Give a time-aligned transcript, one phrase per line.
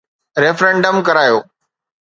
[0.43, 1.37] Referendum ڪرايو.